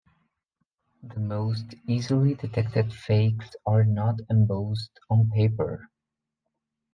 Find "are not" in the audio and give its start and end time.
3.67-4.19